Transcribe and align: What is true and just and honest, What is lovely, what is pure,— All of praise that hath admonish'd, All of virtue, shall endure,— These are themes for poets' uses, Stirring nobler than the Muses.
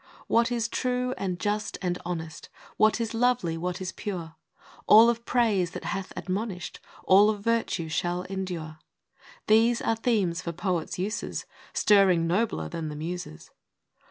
What 0.25 0.51
is 0.51 0.67
true 0.67 1.13
and 1.15 1.39
just 1.39 1.77
and 1.79 1.99
honest, 2.03 2.49
What 2.75 2.99
is 2.99 3.13
lovely, 3.13 3.55
what 3.55 3.79
is 3.79 3.91
pure,— 3.91 4.33
All 4.87 5.11
of 5.11 5.27
praise 5.27 5.69
that 5.71 5.83
hath 5.83 6.11
admonish'd, 6.17 6.79
All 7.03 7.29
of 7.29 7.41
virtue, 7.43 7.87
shall 7.87 8.23
endure,— 8.23 8.79
These 9.45 9.79
are 9.79 9.95
themes 9.95 10.41
for 10.41 10.53
poets' 10.53 10.97
uses, 10.97 11.45
Stirring 11.73 12.25
nobler 12.25 12.67
than 12.67 12.89
the 12.89 12.95
Muses. 12.95 13.51